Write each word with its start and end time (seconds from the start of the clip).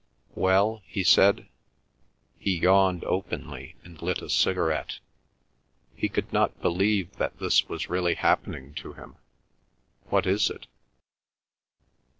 "Well?" 0.33 0.81
he 0.87 1.03
said. 1.03 1.47
He 2.39 2.57
yawned 2.57 3.03
openly, 3.03 3.75
and 3.83 4.01
lit 4.01 4.19
a 4.23 4.31
cigarette. 4.31 4.97
He 5.93 6.09
could 6.09 6.33
not 6.33 6.59
believe 6.59 7.15
that 7.17 7.37
this 7.37 7.69
was 7.69 7.87
really 7.87 8.15
happening 8.15 8.73
to 8.81 8.93
him. 8.93 9.17
"What 10.09 10.25
is 10.25 10.49
it?" 10.49 10.65